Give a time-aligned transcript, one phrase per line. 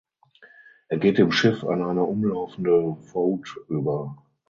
[0.87, 4.17] Er geht im Schiff an eine umlaufende Voute über.